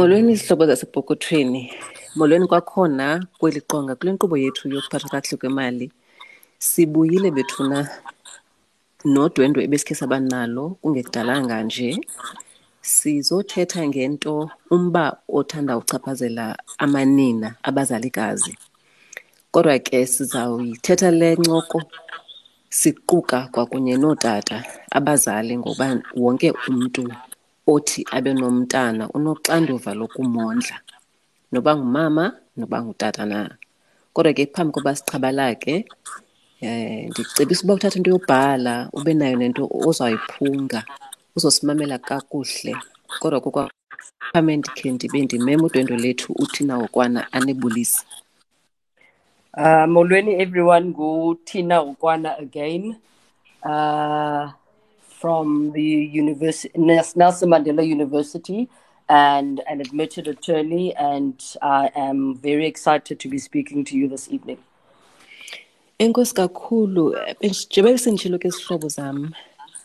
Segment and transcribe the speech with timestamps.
[0.00, 1.62] Molweni izihlobo zasepokothweni.
[2.16, 3.06] Molweni kwakhona
[3.38, 5.86] kweli qonga kule nkqubo yethu yokuphathwa kakuhle kwemali.
[6.58, 7.78] Sibuyile bethuna
[9.04, 12.00] nodwendwe ebesikhe saba nalo kungekudalanga nje.
[12.80, 18.56] Sizothetha ngento umba othanda uchaphazela amanina abazalikazi.
[19.52, 21.82] Kodwa ke sizawuyithetha le ncoko
[22.70, 25.86] siquka kwakunye nootata abazali ngoba
[26.16, 27.04] wonke umntu
[27.72, 30.76] othi abe nomntana unoxanduva lokumondla
[31.52, 32.24] noba ngumama
[32.56, 33.38] noba ngutata na.
[34.14, 35.74] Kodwa ke phambi koba sixhabalake
[36.62, 40.80] um ndicebisa uba uthathe into yobhala ube nayo nento ozayiphunga
[41.36, 42.72] uzosimamela kakuhle.
[43.20, 48.04] Kodwa kokwaphame ndikhe ndibe ndimema udwendwe lethu uThina Wokwana anibulise.
[49.56, 52.94] Uh, molweni everyone, nguTina Ukwana again,
[53.64, 54.50] uh,
[55.20, 58.68] from the University Nelson Mandela University,
[59.08, 60.94] and an admitted attorney.
[60.96, 64.58] And I am very excited to be speaking to you this evening.
[65.98, 69.34] Enkosi kakhulu njengoba senditshilo ke sihlobo zam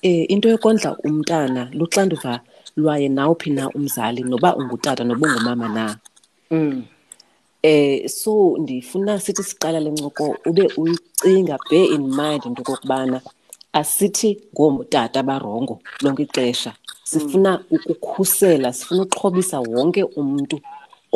[0.02, 2.40] eh into yokondla umntana luxanduva
[2.78, 5.98] lwaye nawuphi na umzali noba ungutata noba ungumama na.
[6.52, 6.84] Mm.
[7.64, 13.22] Eh so ndifuna sithi siqala le ncoko ube uyicinga bear in mind into okokubana
[13.80, 16.72] asithi ngootata barongo lonke ixesha.
[17.04, 20.58] Sifuna ukukhusela sifuna uxhobisa wonke umntu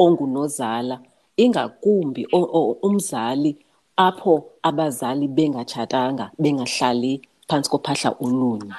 [0.03, 0.95] ongunozala
[1.43, 2.21] ingakumbi
[2.87, 3.51] umzali
[3.97, 8.73] apho abazali bengatshatanga bengahlali phantsi kophahla olunye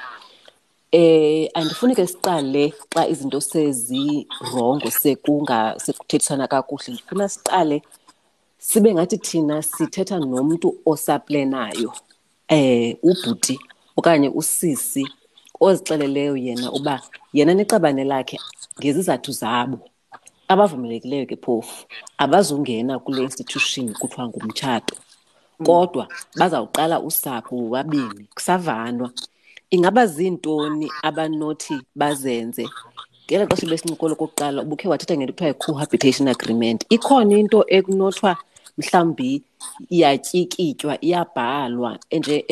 [0.91, 6.93] eh andifuni ke siqale xa izinto sezirongo sekunga sekuthethisana kakuhle.
[6.93, 7.77] Ndifuna siqale
[8.67, 11.91] sibe ngathi thina sithetha nomntu osaplenayo
[12.47, 13.59] eh ubhuti
[14.01, 15.05] okanye usisi
[15.59, 16.95] ozixeleleyo yena uba
[17.33, 18.37] yena neqabane lakhe
[18.79, 19.77] ngezizathu zabo.
[20.47, 21.85] Abavumelekileyo ke phofu
[22.17, 24.95] abazungena kule institution kuthiwa ngumtshato.
[25.63, 26.07] Kodwa
[26.39, 29.11] bazawuqala usapho bobabini kusavanwa.
[29.69, 32.65] Ingaba ziintoni abanothi bazenze?
[33.25, 36.85] Ngela xesha besincokola okokuqala ubukhe wathetha ngento kuthiwa yi-cohabitation agreement.
[36.89, 38.33] Ikhona into ekunothiwa
[38.77, 39.41] mhlawumbi
[39.89, 42.45] iyatyikitywa iyabhalwa nje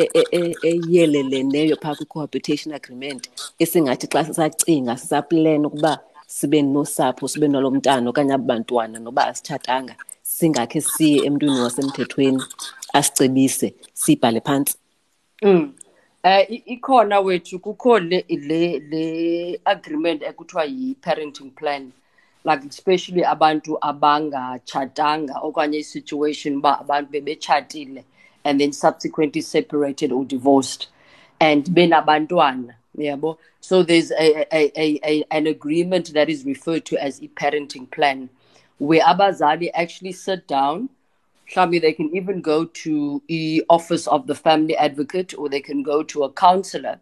[0.61, 8.33] eyeleleneyo phaa kwi-cohabitation agreement esingathi xa sisacinga sisaplena ukuba sibe nosapho sibe nalo mntana okanye
[8.33, 12.43] abo bantwana noba asitshatanga singakhe siye emntwini wasemthethweni
[12.93, 14.75] asicebise siyibhale phantsi.
[16.23, 21.91] Eh i- ikhona wethu kukho le le le agreement ekuthiwa yi-parenting plan
[22.43, 28.03] like especially abantu abangatshatanga okanye i-situation uba abantu bebetshatile
[28.43, 30.87] and then subsequently separated or divorced
[31.39, 33.37] and benabantwana yabo?
[33.61, 38.29] So there's a, a, a, a, an agreement that is referred to as a-parenting plan
[38.77, 40.89] where abazali actually sit down
[41.49, 45.81] Shami, they can even go to the office of the family advocate or they can
[45.81, 46.99] go to a counselor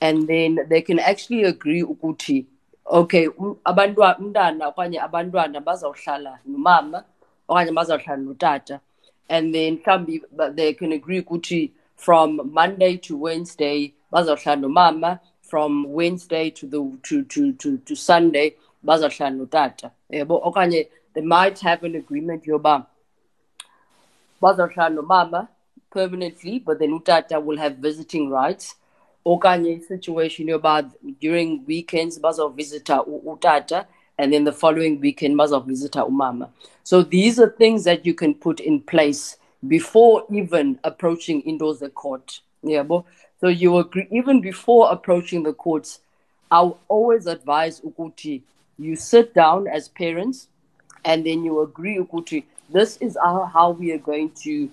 [0.00, 2.46] and then they can actually agree ukuthi
[2.86, 7.04] okay um- abantwana umntana okanye abantwana bazawuhlala nomama
[7.48, 8.80] okanye bazawuhlala notata
[9.28, 10.22] and then mhlawumbi
[10.54, 17.22] they can agree ukuthi from monday to wednesday bazawuhlala nomama from wednesday to the to
[17.22, 22.86] to to, to sunday bazawuhlala notata yabo okanye they might have an agreement yoba
[24.40, 25.48] bazawuhlala nomama
[25.92, 28.74] permanently, but then utata will have visiting rights.
[29.24, 30.90] Okanye situation yoba
[31.20, 33.86] during weekends bazawuvisitor u- utata
[34.18, 36.48] and then the following weekend bazawuvisitor umama.
[36.84, 39.36] So these are things that you can put in place
[39.68, 42.40] before even approaching into the court.
[42.64, 42.84] Yeah,
[43.40, 46.00] so you agree even before approaching the courts.
[46.50, 48.42] I'll always advise Ukuti,
[48.78, 50.48] you sit down as parents
[51.04, 54.70] and then you agree ukuthi this is how we are going to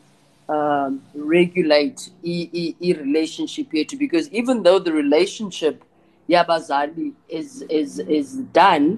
[0.49, 5.83] um, regulate e, e, e relationship here too because even though the relationship
[6.29, 8.97] yabazali is is is done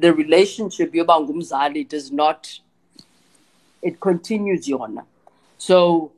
[0.00, 2.48] the relationship yobangumzali does not
[3.82, 5.04] it continues yona.
[5.58, 6.12] So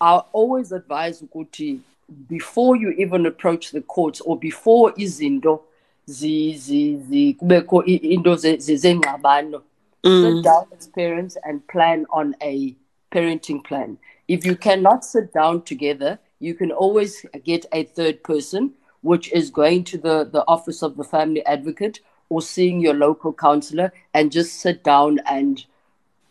[0.00, 1.80] i always advise ukuthi
[2.28, 5.60] before you even approach the courts or before izinto
[6.06, 9.62] zi zi zi kubekho into ze- ze- zengxabano
[10.04, 12.74] sit down as parents and plan on a
[13.12, 13.98] parenting plan.
[14.28, 18.72] If you cannot sit down together, you can always get a third person,
[19.02, 23.32] which is going to the, the office of the family advocate or seeing your local
[23.32, 25.64] counselor and just sit down and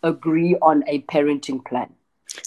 [0.04, 1.90] agree on a parenting plan.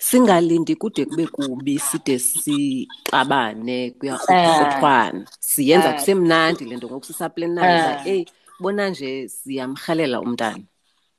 [0.01, 5.95] singalindi kude kube kubi side sixabane kuyarhothwana siyenza Eh.
[5.95, 8.07] kusemnandi le nto ngoku sisaplenayo uba Eh.
[8.13, 8.27] eyi
[8.61, 10.65] bona nje siyamrhalela umntana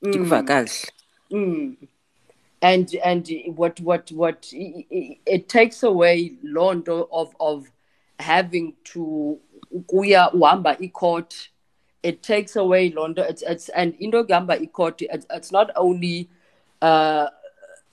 [0.02, 1.76] ndikuva kakuhle
[2.62, 7.70] and and what what what it, takes away lonto of of
[8.18, 9.38] having to
[9.92, 11.50] kuya uhamba i-court.
[12.02, 16.30] It takes away lonto it's it's and into gamba i-court it's, not only
[16.82, 17.28] uh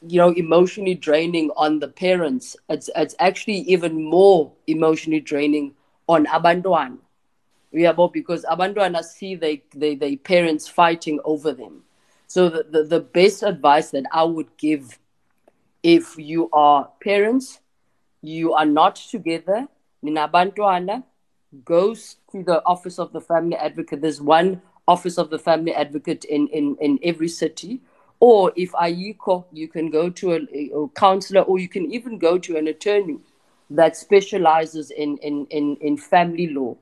[0.08, 2.56] you know emotionally draining on the parents.
[2.70, 5.74] It's it's actually even more emotionally draining
[6.08, 6.98] on abantwana.
[7.72, 11.84] Yeah, because abantwana see they, they, they parents fighting over them
[12.34, 14.98] so the, the, the best advice that I would give
[15.84, 17.60] if you are parents,
[18.24, 19.68] you are not together,
[20.04, 21.04] ninabantwana,
[21.64, 24.02] goes to the office of the family advocate.
[24.02, 27.82] There's one office of the family advocate in, in, in every city.
[28.20, 30.40] Or if ayiko, you can go to a,
[30.76, 33.20] a counselor or you can even go to an attorney
[33.70, 36.78] that specializes in, in, in, in family law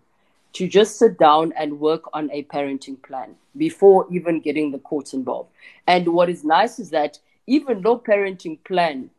[0.53, 5.13] to just sit down and work on a parenting plan before even getting the courts
[5.13, 5.49] involved.
[5.87, 9.09] And what is nice is that even though parenting plan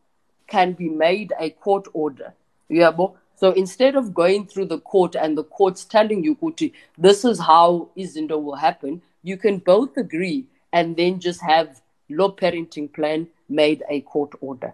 [0.47, 2.33] can be made a court order,
[2.69, 2.91] yeah,
[3.35, 7.39] so instead of going through the court and the courts telling you, Kuti, this is
[7.39, 13.27] how Izindo will happen, you can both agree and then just have law parenting plan
[13.49, 14.73] made a court order.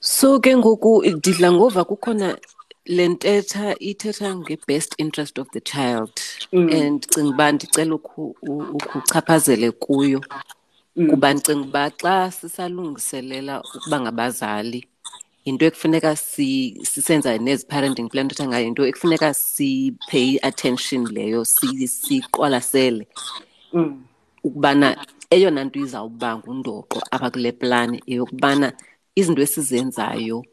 [0.00, 2.38] So ke ngoku ndidla ngova kukhona
[2.88, 6.10] le ntetha ithetha nge-best interest of the child
[6.52, 10.20] and cinga uba ndicela ukuchaphazele kuyo
[11.10, 14.80] kuba ndicinga uba xa sisalungiselela ukuba ngabazali
[15.44, 16.16] yinto ekufuneka
[16.90, 23.04] sisenza nezi parenting plan thetha ngayo yinto ekufuneka sipay attention leyo siqwalasele
[24.44, 24.88] ukubana
[25.30, 28.72] eyona nto izawuba ngundoqo apha kule plani eyokubana
[29.14, 30.44] izinto esizenzayo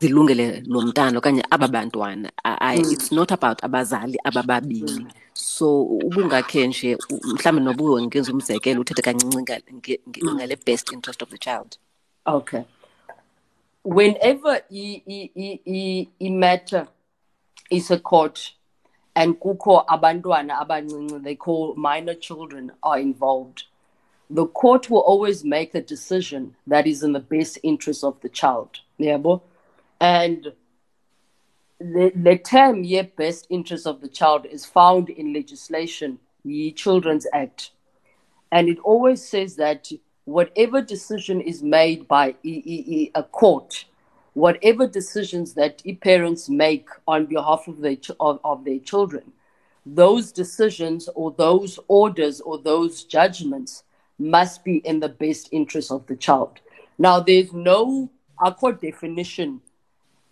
[0.00, 2.30] zilungele lo mntana okanye aba bantwana.
[2.76, 5.06] It's not about abazali abababini.
[5.32, 9.98] So ubungakhe nje mhlawumbi noba ungenza umzekelo uthethe kancinci
[10.34, 11.78] ngale best interest of the child.
[12.26, 12.64] Okay.
[13.84, 14.60] Whenever
[16.20, 16.88] i-matter
[17.70, 18.54] is a court
[19.14, 23.64] and kukho abantwana abancinci they call minor children are involved
[24.30, 28.28] the court will always make a decision that is in the best interest of the
[28.28, 28.80] child.
[30.00, 30.52] And
[31.78, 37.26] the, the term yeah, best interest of the child is found in legislation, the Children's
[37.32, 37.70] Act.
[38.50, 39.90] And it always says that
[40.24, 43.84] whatever decision is made by a court,
[44.32, 49.32] whatever decisions that parents make on behalf of their, of, of their children,
[49.84, 53.82] those decisions or those orders or those judgments
[54.18, 56.60] must be in the best interest of the child.
[56.98, 58.10] Now, there's no
[58.42, 59.60] accord definition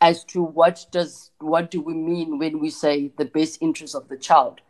[0.01, 4.09] as to what does what do we mean when we say the best interest of
[4.09, 4.61] the child.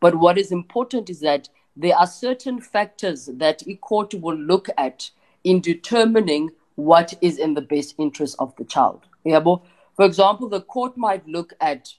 [0.00, 4.68] But what is important is that there are certain factors that a court will look
[4.76, 5.10] at
[5.44, 9.02] in determining what is in the best interest of the child.
[9.24, 11.94] For example, the court might look at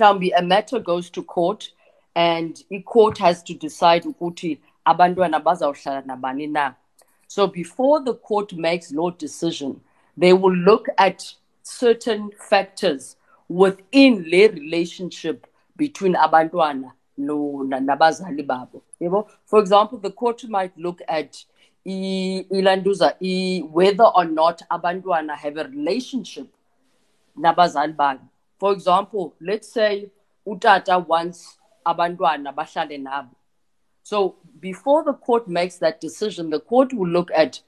[0.00, 1.70] a matter goes to court
[2.14, 4.58] and a court has to decide ukuthi
[4.90, 6.74] abantwana bazawuhlala nabani na.
[7.28, 9.80] So before the court makes law decision
[10.16, 11.22] they will look at
[11.62, 13.16] certain factors
[13.48, 18.82] within the relationship between abantwana no nabazali babo.
[19.00, 19.28] Yebo?
[19.46, 21.44] For example the court might look at
[21.86, 23.14] ilanduza
[23.70, 26.48] whether or not abantwana have a relationship
[27.38, 28.20] nabazali babo.
[28.58, 30.10] For example let's say
[30.46, 33.30] utata wants abantwana bahlale nabo.
[34.02, 37.60] So before the court makes that decision, the court will look at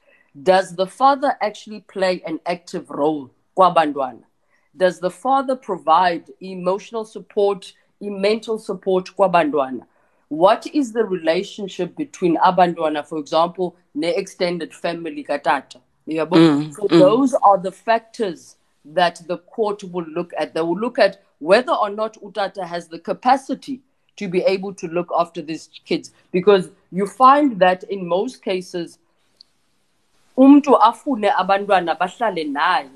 [0.43, 3.31] does the father actually play an active role?
[3.57, 4.23] Kwabandwana?
[4.75, 9.11] Does the father provide emotional support, mental support?
[9.17, 9.87] Kwabandwana?
[10.29, 15.81] What is the relationship between abandwana, for example, ne extended family katata?
[16.09, 16.89] Mm, so mm.
[16.89, 20.55] those are the factors that the court will look at.
[20.55, 23.83] They will look at whether or not Utata has the capacity
[24.17, 26.13] to be able to look after these kids.
[26.31, 28.99] Because you find that in most cases
[30.37, 32.91] umntu afune abantwana bahlale naye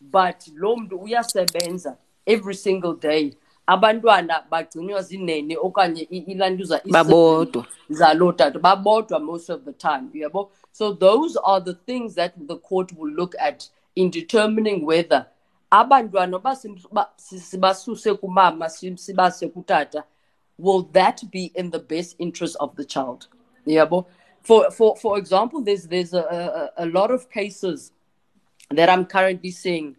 [0.00, 1.96] but lo mntu uyasebenza
[2.26, 3.36] every single day.
[3.66, 7.66] Abantwana bagcinwa zinene okanye ilantuza babodwa.
[7.90, 8.58] zaloo tata.
[8.58, 13.10] Babodwa most of the time yabo so those are the things that the court will
[13.10, 15.26] look at in determining whether
[15.70, 16.56] abantwana
[17.16, 20.04] sibasuse kumama sibase kutata
[20.58, 23.28] will that be in the best interest of the child?
[23.64, 24.04] Yeah, but
[24.42, 27.92] for for for example, there's there's a, a, a lot of cases
[28.70, 29.96] that I'm currently seeing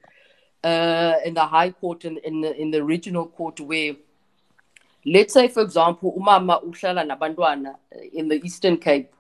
[0.64, 3.96] uh, in the High Court and in the in the regional court where
[5.06, 9.14] let's say for example umama uhlala nabantwana eh, in the eastern cape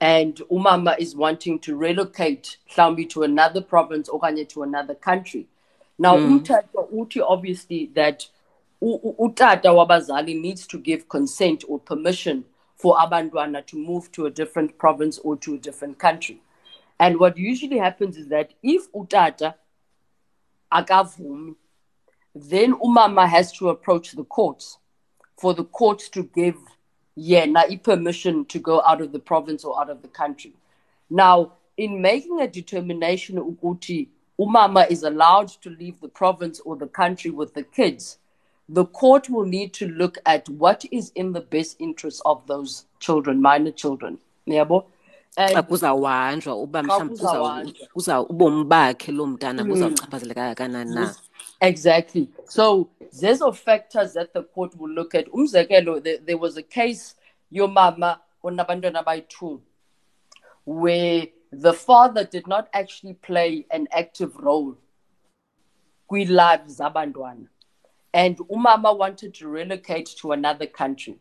[0.00, 5.46] and umama is wanting to relocate mhlawumbi to another province okanye to another country
[5.98, 8.28] now umthetho uthi obviously that
[9.18, 12.44] utata wabazali needs to give consent or permission
[12.76, 16.40] for abantwana to move to a different province or to a different country
[16.98, 19.54] and what usually happens is that if utata
[20.70, 21.54] akavumi
[22.34, 24.78] then umama has to approach the courts
[25.36, 26.56] for the courts to give
[27.18, 30.52] yena permission to go out of the province or out of the country.
[31.10, 34.08] Now, in making a determination ukuthi
[34.38, 38.18] umama is allowed to leave the province or the country with the kids,
[38.72, 42.86] the court will need to look at what is in the best interest of those
[43.00, 44.18] children, minor children.
[44.48, 44.84] Yabo?
[45.36, 45.62] xa And ah,
[46.54, 47.88] uba mhlawumbi kuza- kuzawuhanjwa.
[47.94, 49.68] kuza ubomi bakhe loo mntana mm.
[49.70, 51.14] buzawuchaphazeleka kanani na
[51.60, 52.28] Exactly.
[52.48, 55.28] So there's of factors that the court will look at.
[55.28, 57.14] Umzekelo, there, there was a case,
[57.50, 59.60] your mama, onabantwana bayi-two,
[60.64, 64.76] where the father did not actually play an active role
[66.08, 67.46] kwi-lives zabantwana.
[68.14, 71.18] And umama wanted to relocate to another country.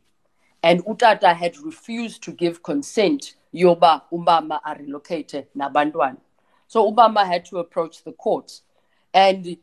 [0.63, 6.17] And utata had refused to give consent yoba umama relocated nabantwana.
[6.67, 8.61] So umama had to approach the courts.
[9.13, 9.57] And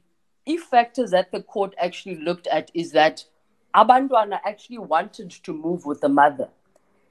[0.46, 3.24] if factors that the court actually looked at is that
[3.74, 6.48] abantwana actually wanted to move with the mother.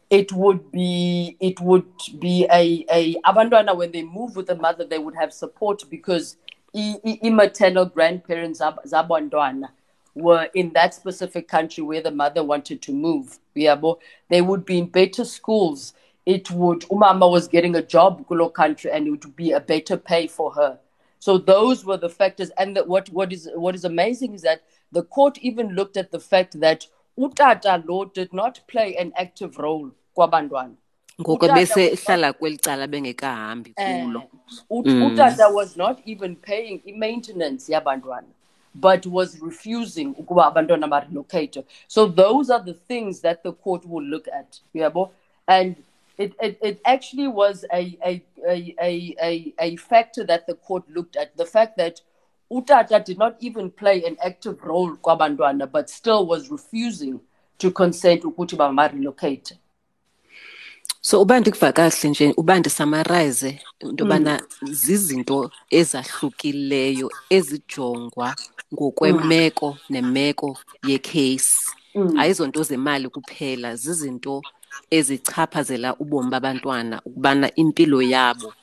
[0.10, 1.86] It would be it would
[2.20, 6.38] be a, a abantwana when they move with the mother they would have support because
[6.74, 9.70] maternal grandparents zab- zabantwana
[10.22, 13.40] were in that specific country where the mother wanted to move.
[13.56, 13.98] Yabo.
[14.30, 15.94] They would be in better schools.
[16.26, 19.98] It would umama was getting a job kulo country and it would be a better
[19.98, 20.80] pay for her.
[21.20, 22.52] So those were the factors.
[22.58, 26.12] And that what, what is what is amazing is that the court even looked at
[26.12, 26.86] the fact that
[27.18, 30.76] Utata law did not play an active role kwabantwana.
[31.20, 34.30] ngoko Utata bese was hlala kweli cala bengekahambi kulo eh,
[34.70, 35.54] Utata mm.
[35.54, 38.28] was not even paying maintenance yabantwana,
[38.80, 41.64] but was refusing ukuba abantwana barelocate.
[41.88, 44.60] So those are the things that the court will look at.
[44.76, 45.12] Yabo?
[45.48, 45.76] And
[46.18, 48.76] it, it, it actually was a, a, a,
[49.22, 51.36] a, a, factor that the court looked at.
[51.38, 52.02] The fact that
[52.52, 57.20] Utata did not even play an active role kwabantwana, but still was refusing
[57.60, 58.58] to consent ukuthi
[58.94, 59.58] relocate.
[61.02, 64.74] so uba ndikuva kakuhle nje uba ndisamarayize into yobana mm.
[64.74, 68.36] zizinto ezahlukileyo ezijongwa
[68.74, 71.72] ngokwemeko nemeko yecase.
[71.96, 72.20] Mm.
[72.20, 74.42] Ayizonto zemali kuphela zizinto
[74.92, 78.54] ezichaphazela ubomi babantwana ukubana impilo yabo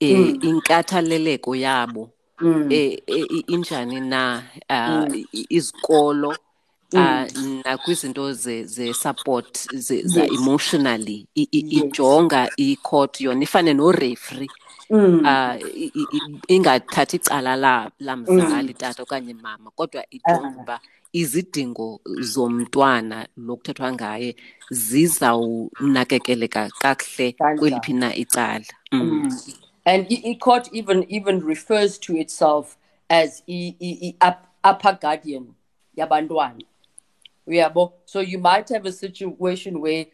[0.00, 0.38] eh mm.
[0.42, 2.72] inkathaleleko yabo mm.
[2.72, 5.06] eh, eh injani na ah,
[5.48, 6.36] izikolo
[6.96, 7.26] ah,
[7.64, 14.50] nakwizinto ze-support ze-emotionally ijonga i-court yona ifane no-refree
[15.24, 20.80] ah i- i- ingathathi icala la lamzali tata okanye mama kodwa ijonga uba
[21.12, 24.36] izidingo zomntwana lokuthethwa ngaye
[24.70, 29.38] zizawunakekeleka kakuhle kweliphi na icala mm.
[29.84, 32.76] And i- i- court even even refers to itself
[33.08, 35.54] as i, i, i, up, upper guardian
[35.96, 36.64] yabantwana.
[37.46, 37.92] Uyabo?
[38.04, 40.06] So you might have a situation where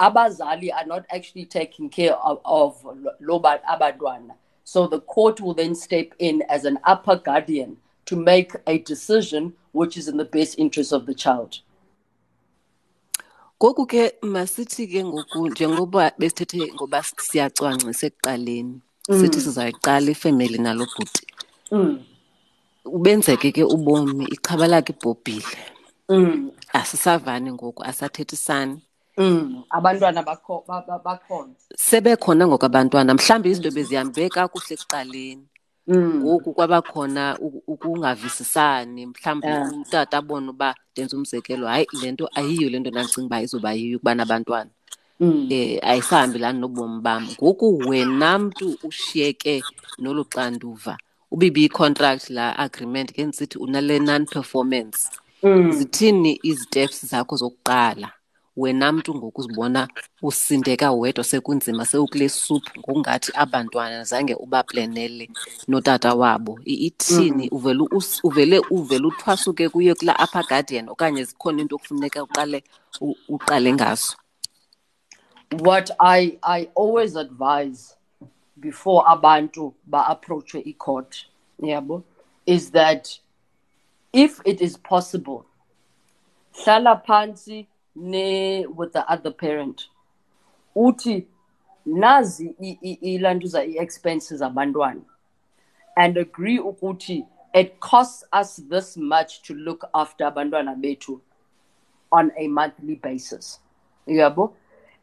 [0.00, 4.34] abazali are not actually taking care of, of lo- lo.
[4.64, 9.54] So the court will then step in as an upper guardian to make a decision
[9.72, 11.60] which is in the best interest of the child.
[13.64, 18.76] ngoku ke masithi ke ngoku njengoba besithethe ngoba siyacwangcisa ekuqaleni
[19.08, 19.20] mm.
[19.20, 21.24] sithi sizayiqala ifemeli nalo bhuti.
[21.72, 22.04] Mm.
[22.84, 25.56] Ubenzeke ke ubomi ichaba lakhe ibhobhile.
[26.08, 26.50] Mm.
[26.72, 28.82] Asisavani ngoku asathethisani
[29.70, 31.54] Abantwana bakho ba- ba- bakhona.
[31.76, 35.44] sebekhona ngoku abantwana mhlawumbi izinto bezihambe kakuhle ekuqaleni.
[35.88, 39.70] Ngoku kwabakhona u- ukungavisisani mhlawumbi Ah.
[39.82, 43.96] utata abone uba ndenza umzekelo hayi le nto ayiyo le nto ndandicinga uba izoba yiyo
[43.98, 44.70] ukuba nabantwana
[45.50, 47.28] eh ayisahambelani nobomi bam.
[47.42, 49.62] Ngoku wena mntu ushiyeke
[49.98, 50.98] nolu xanduva
[51.30, 55.08] ubibi i-contract la agreement ke ndisithi unale non-performance
[55.70, 58.10] zithini iziteps zakho zokuqala?
[58.56, 59.88] Wena mntu ngoku uzibona
[60.22, 65.30] usindeka wedwa sekunzima sewukule suphu ngokungathi abantwana zange ubaplenele
[65.68, 66.58] notata wabo.
[66.64, 67.48] Ithini?
[67.48, 72.64] Uvele us- uvele uvele uthwasuke kuye kula upper guardian okanye zikhona into okufuneka uqale
[73.28, 74.16] uqale ngazo.
[75.60, 77.96] What I I always advise
[78.60, 81.26] before abantu ba approach a court
[81.62, 82.02] yabo
[82.46, 83.18] is that
[84.12, 85.44] if it is possible
[86.64, 89.88] hlala phansi ne with the other parent.
[90.76, 91.26] Uthi
[91.86, 92.54] nazi
[93.02, 95.02] ilantuza i-expenses abantwana
[95.96, 101.20] and agree ukuthi it costs us this much to look after abantwana bethu
[102.10, 103.60] on a monthly basis.
[104.08, 104.52] Yabo?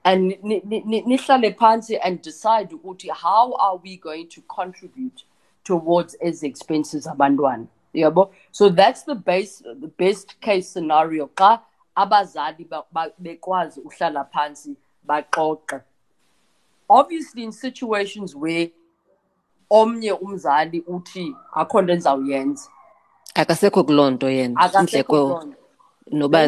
[0.03, 5.23] And nihlale phansi and decide ukuthi how are we going to contribute
[5.63, 7.67] towards ezi expenses abantwana?
[7.95, 8.31] Yabo?
[8.51, 11.27] So that's the base the best case scenario.
[11.27, 11.61] Xa
[11.95, 12.67] abazali
[13.19, 15.81] bekwazi uhlala phansi baxoxe.
[16.89, 18.71] Obviously in situations where
[19.69, 22.69] omnye umzali uthi akho nto endizawuyenza.
[23.33, 25.45] Akasekho kuloo nto yena indleko
[26.11, 26.39] noba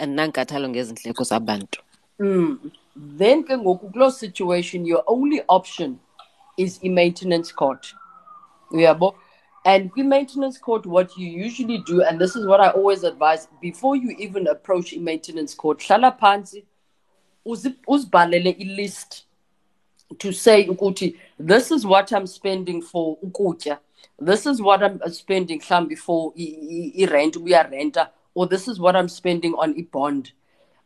[0.00, 1.82] anankathalo ngezi ndleko zabantu.
[2.18, 2.70] Mm.
[2.96, 5.98] then ke ngoku kuloo situation your only option
[6.56, 7.94] is i-maintenance court.
[8.70, 9.14] Uyabo?
[9.64, 13.96] And kwi-maintenance court what you usually do and this is what i always advise before
[13.96, 16.64] you even approach i-maintenance court hlala phansi
[17.86, 19.24] uzibhalele i-list
[20.18, 21.16] to say ukuthi
[21.46, 23.78] this is what i'm spending for ukutya
[24.26, 29.54] this is what i'm spending mhlawumbi for i-rent uyarenta or this is what i'm spending
[29.56, 30.32] on i-bond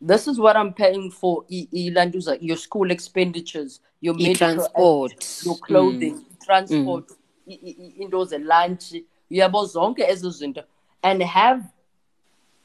[0.08, 6.14] this is what i'm paying for ilantuza your school expenditures your medical transport your clothing.
[6.14, 6.38] Mm.
[6.47, 7.18] transport
[7.49, 10.64] into zelunch uyabo zonke ezo zinto.
[11.02, 11.62] And have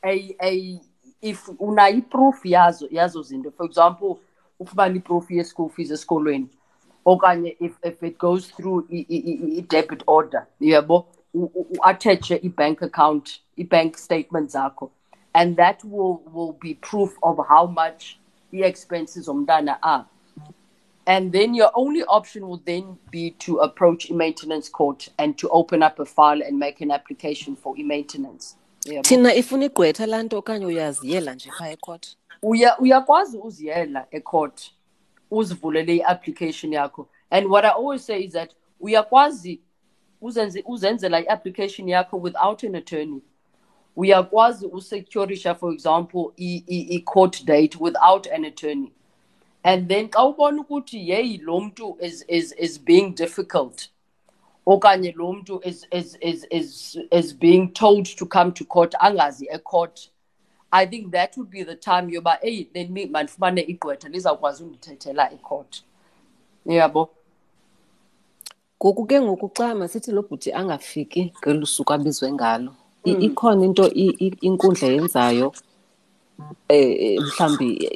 [0.04, 0.80] a a
[1.22, 3.54] if unayo iproof yazo yazo zinto.
[3.54, 4.20] For example
[4.60, 6.50] ufumana iproof ye-school fees esikolweni.
[7.06, 14.90] Okanye if, if it goes through i-debit order yabo u-attache i-bank account i-bank statement zakho.
[15.36, 18.20] And that will, will be proof of how much
[18.52, 20.06] the expenses umntana are
[21.06, 25.50] and then your only option would then be to approach a maintenance court and to
[25.50, 28.58] open up a file and make an application for i-maintenance
[29.02, 32.18] thina ifuna igqwetha laa nto okanye uyaziyela nje phaa ecourt
[32.80, 34.72] uyakwazi uziyela ecourt
[35.34, 37.08] uzivulele i-application yakho.
[37.30, 39.62] And what i always say is that uyakwazi
[40.66, 43.22] uzenzela i-application yakho without an attorney.
[43.96, 48.92] Uyakwazi usecurisha for example i-court date without an attorney
[49.64, 53.90] and then xa ubona ukuthi yeyi lo mntu is, is, is being difficult
[54.66, 59.48] okanye lo mntu is, is, is, is, is being told to come to court angazi
[59.52, 60.10] ecourt
[60.72, 65.84] i think that would be the time yoba eyi then mandifumane igqwetha lizawukwazi undithethela ecourt.
[66.66, 67.10] Yabo
[68.84, 73.22] ngoku ke ngoku xa masithi lo bhuti angafiki ngelu suku abizwe ngalo hmm.
[73.22, 73.88] ikhona into
[74.42, 75.54] inkundla yenzayo
[76.70, 77.90] eh mhlambi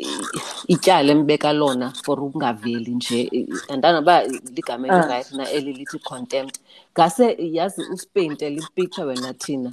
[0.67, 3.29] ityala embeka lona for ukungaveli nje
[3.69, 4.23] andanoba
[4.55, 6.59] ligama elirayithi na eli lithi contempt.
[6.93, 9.71] Ngase yazi uspeyintele ipicture wena thina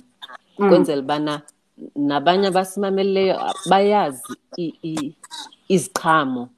[0.56, 1.42] kwenzela ubana
[1.96, 3.36] nabanye abasimameleyo
[3.70, 4.36] bayazi
[5.68, 6.48] iziqhamo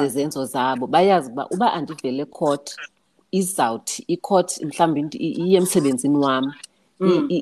[0.00, 0.86] zezenzo zabo.
[0.86, 2.76] Bayazi uba uba andivele ecourt
[3.30, 6.52] izawuthi icourt mhlawumbi iye emsebenzini wam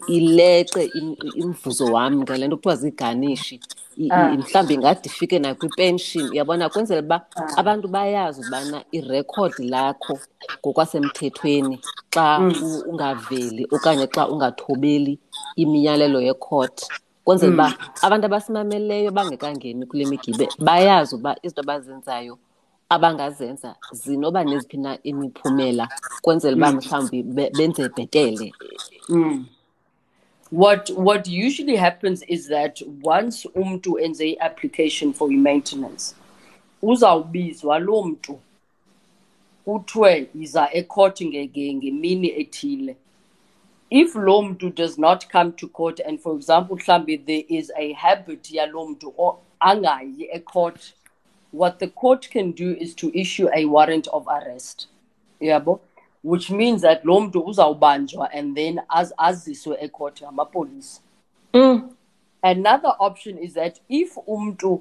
[0.06, 0.90] ileqe
[1.34, 3.60] imvuzo wami ngale nto kuthiwa ziiganishi
[3.98, 6.68] mhlawumbi ingade ifike nakwipenshini uyabona?
[6.68, 7.26] Kwenzela uba
[7.56, 10.18] abantu bayazi ubana irekhodi lakho
[10.60, 11.78] ngokwasemthethweni
[12.14, 12.38] xa
[12.86, 15.18] ungaveli okanye xa ungathobeli
[15.56, 16.88] imiyalelo yecourt.
[17.24, 22.38] Kwenzela uba abantu abasimameleyo bangekangeni kule migibe bayazi uba izinto abazenzayo
[22.88, 25.88] abangazenza zinoba neziphi na imiphumela.
[26.22, 27.22] Kwenzela uba mhlawumbi
[27.56, 28.52] benze bhetele.
[30.52, 36.14] What what usually happens is that once umntu enze i-application for i-maintenance
[36.82, 38.38] uzawubizwa loo mntu
[39.64, 42.96] kuthiwe yiza ecourt ngemini ethile.
[43.90, 47.92] If loo mntu does not come to court and for example mhlawumbi there is a
[47.92, 49.14] habit yaloo mntu
[49.60, 50.94] angayi ecourt
[51.52, 54.88] what the court can do is to issue a warrant of arrest.
[55.40, 55.80] Yabo
[56.24, 61.00] which means that lo mntu uzawubanjwa and then az aziswe ecourt ngamapolisa
[61.54, 61.90] mm.
[62.42, 64.80] another option is that if umntu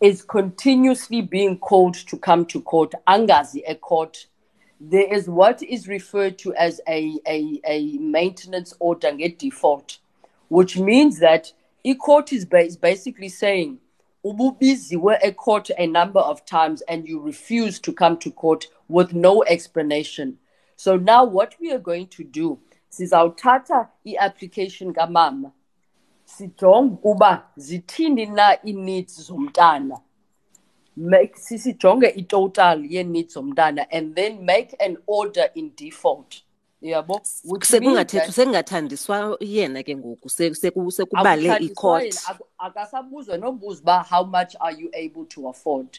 [0.00, 4.28] is continuously being called to come to court angazi ecourt
[4.90, 9.98] there is what is referred to as a, a, a maintenance order default
[10.48, 11.52] which means that
[11.84, 13.78] i-court is, ba is basically saying
[14.24, 18.66] ububiziwe ecourt a court a number of times and you refuse to come to court
[18.90, 20.38] with no explanation.
[20.76, 22.58] So now what we are going to do
[22.90, 25.52] sizawuthatha i-application kamama.
[26.24, 30.00] Sijonge ukuba zithini na ii-needs zomntana.
[30.96, 36.42] Make sisijonge itotal yee-needs zomntana and then make an order in default.
[36.82, 37.20] Yabo?
[37.62, 40.28] Sekungathethwa sekungathandiswa yena ke ngoku.
[40.30, 42.16] Se- seku- sekubale icourt.
[42.58, 45.98] akasabuzwe nobuza uba how much are you able to afford.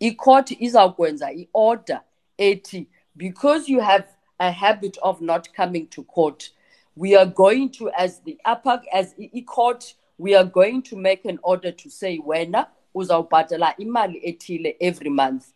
[0.00, 2.00] Icourt izawukwenza i-order
[2.38, 4.04] ethi because you have
[4.38, 6.50] a habit of not coming to court
[6.96, 11.24] we are going to as the upper as i- i-court we are going to make
[11.24, 15.52] an order to say wena uzawubhatala imali ethile every month.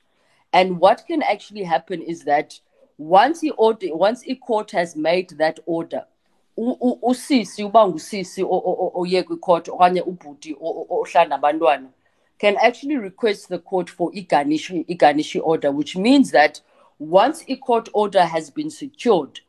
[0.53, 2.61] And what can actually happen is that
[2.99, 6.05] once the order, once a court has made that order,
[7.03, 8.45] usisi uba ngusisi
[8.95, 11.89] oye kwicourt okanye ubhuti ohlala nabantwana
[12.39, 16.61] can actually request the court for iganishi iganishi order which means that
[17.01, 19.41] once a court order has been secured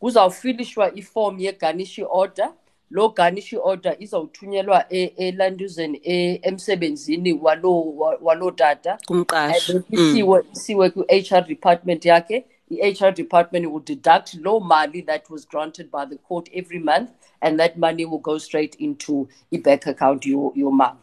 [0.00, 2.52] kuzawufilishwa iform yeganishi order.
[2.90, 8.98] Lo ganishi order izawuthunyelwa e- elanduzeni e- emsebenzini waloo wa- waloo tata.
[9.06, 9.72] Kumqashi.
[9.72, 9.98] Then mm.
[9.98, 12.44] isiwe isiwe ku-HR department yakhe.
[12.70, 17.10] i-HR department will deduct low mali that was granted by the court every month
[17.42, 20.96] and that money will go straight into a bank account your your mom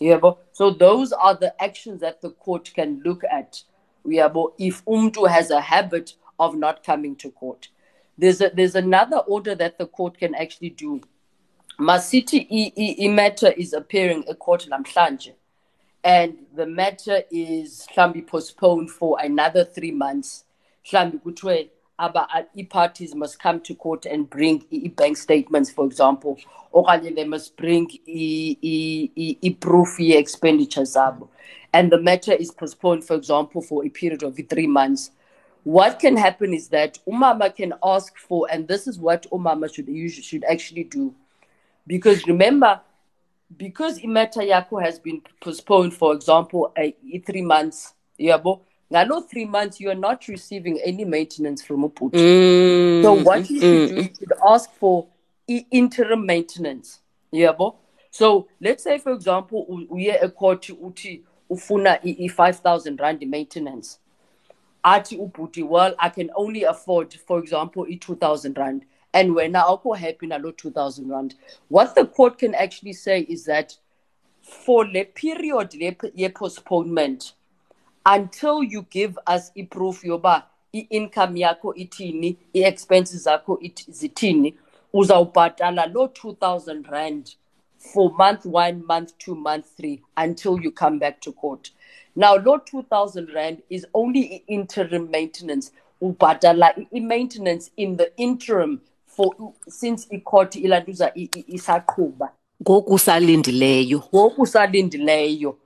[0.00, 0.38] yebo?
[0.52, 3.62] So those are the actions that the court can look at
[4.06, 7.68] yebo if umtu has a habit of not coming to court.
[8.18, 11.00] There's a, there's another order that the court can actually do.
[11.78, 15.32] Masithi i- i- i matter is appearing at court namhlanje
[16.04, 20.44] and the matter is mhlawumbi postponed for another three months.
[20.84, 26.36] Mhlawumbi kuthiwe aba i-parties must come to court and bring i- i-bank statements for example
[26.72, 27.86] okanye they must bring
[29.42, 30.84] i-proof ye-expenditure
[31.72, 35.10] and the matter is postponed for example for a period of three months.
[35.64, 39.88] What can happen is that umama can ask for and this is what umama should
[39.88, 41.14] usually should actually do.
[41.86, 42.80] Because remember
[43.56, 46.94] because imatter yakho has been postponed for example a,
[47.26, 48.60] three months yabo?
[48.92, 53.60] Ngalo three months you are not receiving any maintenance from ubhuti Mm, so what you
[53.60, 55.06] should do mm, you should ask for
[55.70, 57.00] interim maintenance
[57.32, 57.76] yabo?
[58.10, 63.98] So let's say for example u- uye ecourt uthi ufuna i- i-5000 rand maintenance.
[64.82, 68.84] Athi ubhuti well i can only afford for example i-2000 rand.
[69.14, 71.34] And wena awukho happy nalo 2000 rand.
[71.68, 73.76] What the court can actually say is that
[74.40, 75.74] for le period
[76.14, 77.34] ye-postponement
[78.06, 84.54] until you give us i-proof yoba i-income yakho ithini i-expenses zakho it- zithini
[84.94, 87.36] uzawubhatala lo 2000 rand
[87.92, 91.70] for month one month two month three until you come back to court.
[92.14, 95.72] Now lo 2000 rand is only i-interim maintenance.
[96.02, 99.30] Ubhatala i- i-maintenance in the interim for
[99.68, 102.28] since i-court ilantuza i- i- isaqhuba.
[102.62, 105.56] Ngoku usalindileyo ngoku usalindileyo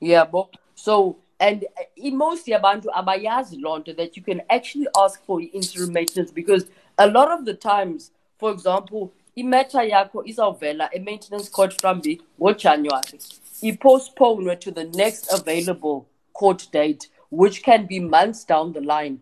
[0.00, 0.48] yabo?
[0.74, 5.40] So and eh, i- most yabantu abayazi loo nto that you can actually ask for
[5.42, 6.66] interim maintenance because
[6.98, 13.18] a lot of the times for example imatter yakho izawuvela e-maintenance court mhlawumbi ngojanuwari.
[13.62, 19.18] Ipostponwe to the next available court date which can be months down the line.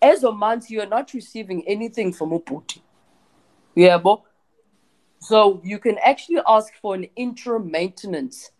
[0.00, 2.80] Ezo months you are not receiving anything from ubhuti.
[3.76, 4.22] Yabo
[5.20, 8.50] so you can actually ask for an interim maintenance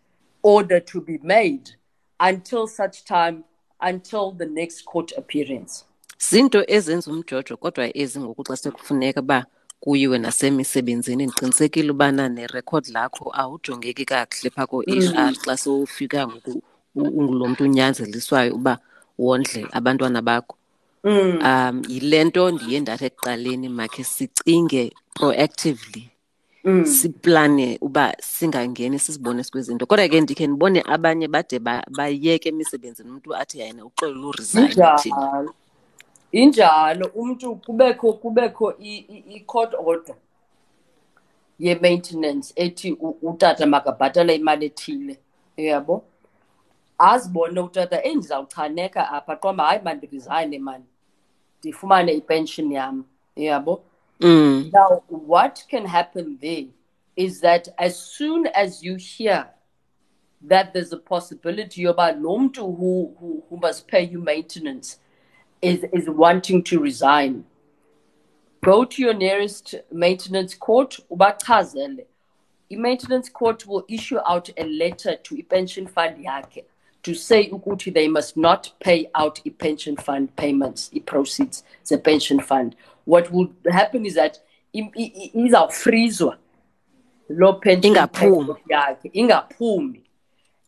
[0.42, 1.70] order to be made
[2.18, 3.44] until such time,
[3.80, 5.84] until the next court appearance.
[6.18, 9.46] zinto ezenza umjojo kodwa ezi ngoku xa sekufuneka uba
[9.80, 11.26] kuyiwe nasemisebenzini.
[11.26, 16.62] Ndiqinisekile ubana nerekhod lakho awujongeki kakuhle phaa ko-H_R xa sowufika ngoku
[16.94, 18.78] ungulo mntu unyanzeliswayo uba
[19.18, 20.56] wondle abantwana bakho.
[21.04, 26.10] Um yile nto ndiye ndathi ekuqaleni makhe sicinge proactively
[26.84, 33.58] siplane uba singangeni sizibone sikwizinto kodwa ke ndikhe ndibone abanye bade bayeke emisebenzini umntu athi
[33.58, 34.68] yena uxelela uresign
[35.02, 35.48] thina
[36.32, 37.06] Injalo.
[37.14, 40.14] Umuntu kubekho kubekho i- i- i-court order
[41.58, 45.18] ye-maintenance ethi utata makabhatale imali ethile
[45.56, 46.04] yabo
[46.98, 50.84] azibone utata eyi ndizawuchaneka apha qomba hayi mandirizayine mani
[51.58, 53.04] ndifumane ipension yam
[53.36, 53.82] yabo
[54.20, 54.70] mm.
[54.72, 56.66] Now, what can happen there
[57.16, 59.46] is that as soon as you hear
[60.48, 64.98] that there's a possibility about Nomtu who, who, who must pay you maintenance
[65.62, 67.44] is, is wanting to resign,
[68.64, 72.04] go to your nearest maintenance court, ubachazele.
[72.68, 76.64] The maintenance court will issue out a letter to a pension fund yakhe
[77.02, 81.98] to say ukuthi they must not pay out a pension fund payments, the proceeds, the
[81.98, 82.76] pension fund.
[83.06, 84.38] What will happen is that
[84.74, 86.36] i- i- i- izawufrizwa
[87.28, 90.02] lo pension yakhe ingaphumi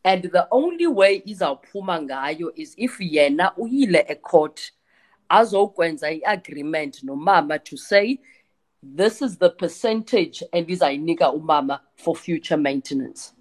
[0.05, 4.72] and the only way is izawuphuma ngayo is if yena uyile ecourt
[5.38, 8.18] azokwenza i-agreement nomama to say
[8.96, 13.32] this is the percentage endizayinika umama for future maintenance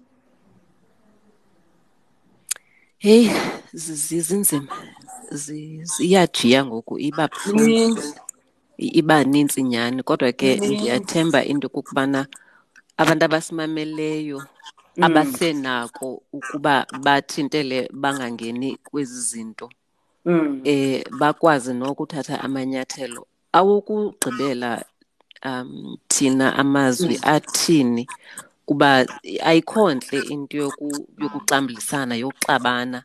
[2.98, 3.30] heyi
[3.72, 4.68] zinzima
[5.96, 8.14] ziyajiya ngoku iba Zininzi.
[8.78, 10.74] iba nintsi nyhani kodwa ke Zininzi.
[10.76, 12.26] ndiyathemba into okokubana
[12.96, 14.38] abantu abasimameleyo
[15.00, 19.81] abasenako ukuba bathintele bangangeni kwezi zinto Mm.
[20.64, 24.84] Eh bakwazi nokuthatha amanyathelo awokugqibela
[25.44, 28.06] um thina amazwi athini
[28.66, 29.06] kuba
[29.44, 33.02] ayikho ntle into yoku yokuxambulisana yokuxabana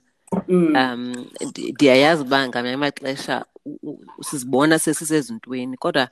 [0.47, 0.75] Mm.
[0.75, 1.25] um
[1.73, 3.45] ndiyayazi uba ngamanye amaxesha
[4.21, 6.09] sizibona sesisezintweni kodwa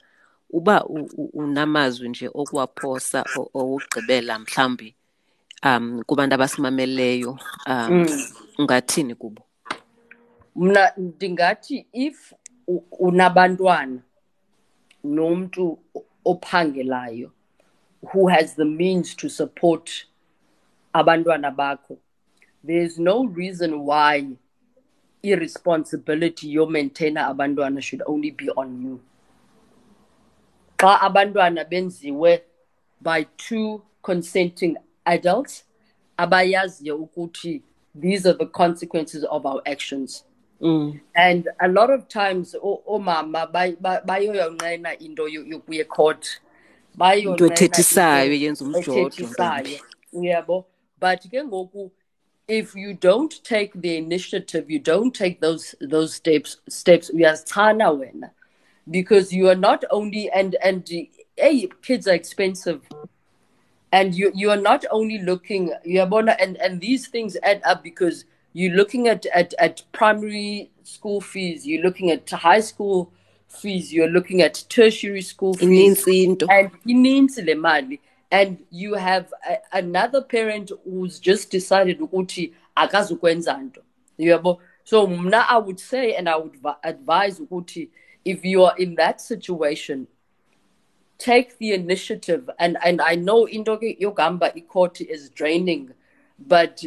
[0.50, 0.84] uba
[1.32, 4.94] unamazwi nje okuwaphosa owugqibela mhlawumbi
[5.64, 8.06] um kubantu abasimameleyo um Mm.
[8.58, 9.42] ungathini kubo
[10.56, 12.34] mna ndingathi if
[12.98, 14.02] unabantwana
[15.04, 15.78] nomntu
[16.24, 17.30] ophangelayo
[18.02, 19.90] who has the means to support
[20.92, 21.98] abantwana bakho
[22.66, 24.36] there's no reason why
[25.22, 29.00] irresponsibility yomaintaina abantwana should only be on you.
[30.78, 32.40] Xa abantwana benziwe
[33.00, 35.64] by two consenting adults
[36.18, 37.62] abayaziyo ukuthi
[38.00, 40.24] these are the consequences of our actions
[40.60, 41.00] mm.
[41.14, 46.40] and a lot of times o- oomama bay- bay- bayoyonqena into yo- yokuya ecourt.
[47.18, 49.78] Into ethethisayo, yenza umjojo, ethethisayo,
[50.12, 50.64] uyabo?
[50.98, 51.90] But ke ngoku
[52.48, 58.30] if you don't take the initiative you don't take those those steps steps uyazichana wena.
[58.88, 60.88] Because you are not only and and
[61.36, 62.80] hey kids are expensive.
[63.92, 66.36] And you you are not only looking uyabona?
[66.40, 68.24] And and these things add up because
[68.56, 73.12] you're looking at at at primary school fees you're looking at high school
[73.48, 76.06] fees you're looking at tertiary school fees.
[76.48, 76.72] And
[77.46, 78.00] le mali.
[78.30, 83.82] And you have a, another parent who's just decided ukuthi akazukwenza nto.
[84.18, 87.88] Yabo so mna i would say and i would advise ukuthi
[88.24, 90.06] if you are in that situation
[91.18, 92.50] take the initiative.
[92.58, 95.90] And and i know into yogamba court is draining
[96.38, 96.84] but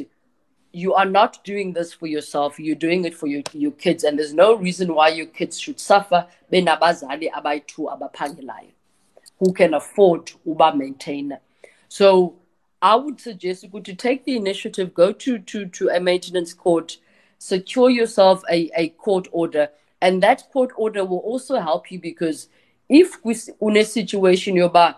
[0.80, 4.18] you are not doing this for yourself you're doing it for your, your kids and
[4.18, 6.26] there's no reason why your kids should suffer.
[9.39, 11.39] Who can afford uba maintainer?
[11.88, 12.36] So
[12.82, 16.98] i would suggest you to take the initiative go to to to a maintenance court
[17.38, 19.70] secure yourself a, a court order
[20.02, 22.48] and that court order will also help you because
[22.88, 24.96] if we une situation yoba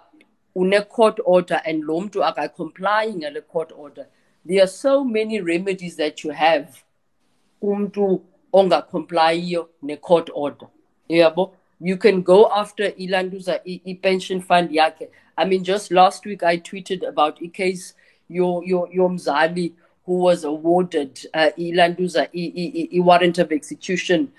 [0.55, 4.07] une court order and lo mntu akacomplying ngale court order
[4.45, 6.83] there are so many remedies that you have
[7.61, 8.21] umntu
[8.53, 10.67] ongacomplyiyo ne-court order.
[11.09, 15.09] Yabo you can go after ilanduza i-pension fund yakhe.
[15.37, 17.93] I mean just last week i tweeted about a case
[18.29, 19.73] your your your mzali
[20.05, 24.31] who was awarded uh, ilanduza i-warrant of execution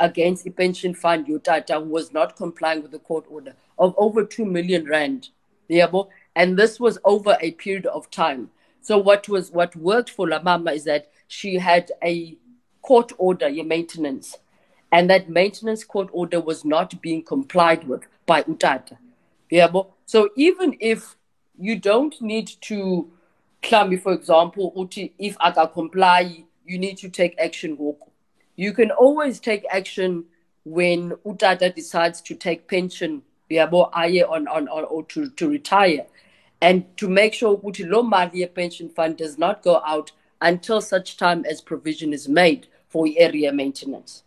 [0.00, 4.24] against the pension fund yotata who was not complying with the court order of over
[4.24, 5.28] 2 million rand.
[5.70, 8.50] Yabo and this was over a period of time
[8.86, 12.36] so what was what worked for la mama is that she had a
[12.82, 14.36] court order your maintenance
[14.92, 18.96] and that maintenance court order was not being complied with by utata
[19.50, 21.16] yabo so even if
[21.58, 23.10] you don't need to
[23.66, 27.76] Klambi, for example, uti if aka comply, you need to take action.
[28.54, 30.24] You can always take action
[30.64, 36.06] when Utata decides to take pension, yabo aye on, on, on or to, to retire.
[36.60, 41.16] And to make sure uti lo mali pension fund does not go out until such
[41.16, 44.22] time as provision is made for area maintenance.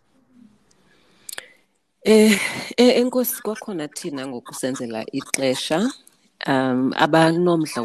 [2.05, 2.39] Eh
[2.77, 5.91] eh, enkosi kwakhona thina ngokusenzela ixesha
[6.47, 7.81] um abanomdla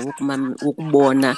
[0.63, 1.37] wokubona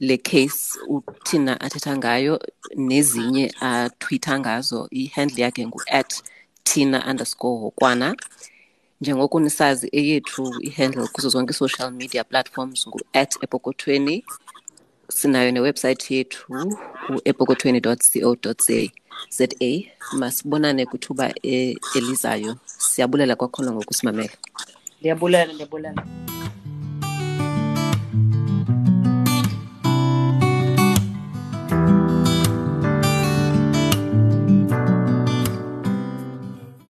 [0.00, 2.40] le case uthina athetha ngayo
[2.76, 6.22] nezinye atwitha ngazo ihandle yakhe ngu-at
[6.64, 8.16] tina underscore hokwana
[9.00, 14.24] njengoko nisazi eyethu ihandle kuzo zonke i-social media platforms ngu-at epokothweni
[15.08, 18.92] sinayo newebhsayithi yethu uepokothweni co za.
[19.30, 19.48] Za
[20.12, 21.34] masibonane kwithuba
[21.94, 24.36] elizayo siyabulela kwakhona ngokusimamela.
[25.00, 26.04] Ndiyabulela, ndiyabulela.